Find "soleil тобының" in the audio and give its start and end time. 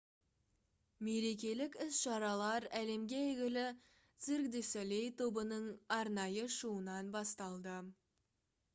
4.73-5.71